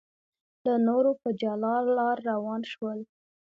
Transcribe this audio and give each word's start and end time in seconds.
له 0.65 0.75
نورو 0.87 1.11
په 1.21 1.29
جلا 1.41 1.75
لار 1.97 2.17
روان 2.31 2.61
شول. 2.71 2.99